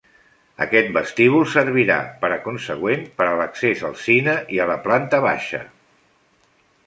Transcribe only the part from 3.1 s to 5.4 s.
per a l'accés al cine i a la planta